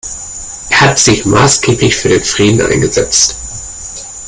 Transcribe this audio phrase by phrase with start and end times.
[0.71, 3.35] Er hat sich maßgeblich für den Frieden eingesetzt.